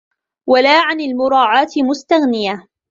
وَلَا 0.49 0.79
عَنْ 0.81 1.01
الْمُرَاعَاةِ 1.01 1.69
مُسْتَغْنِيَةً 1.89 2.67